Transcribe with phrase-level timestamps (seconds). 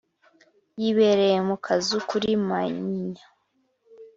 [0.79, 3.25] yibereye mu kazu kuri manyinya